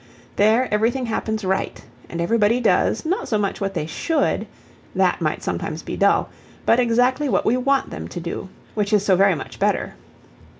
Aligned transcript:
There 0.35 0.67
everything 0.73 1.05
happens 1.05 1.45
right, 1.45 1.85
and 2.09 2.19
everybody 2.19 2.59
does, 2.59 3.05
not 3.05 3.27
so 3.27 3.37
much 3.37 3.61
what 3.61 3.75
they 3.75 3.85
should 3.85 4.47
(that 4.95 5.21
might 5.21 5.43
sometimes 5.43 5.83
be 5.83 5.95
dull), 5.95 6.27
but 6.65 6.79
exactly 6.79 7.29
what 7.29 7.45
we 7.45 7.55
want 7.55 7.91
them 7.91 8.07
to 8.07 8.19
do 8.19 8.49
which 8.73 8.93
is 8.93 9.05
so 9.05 9.15
very 9.15 9.35
much 9.35 9.59
better. 9.59 9.93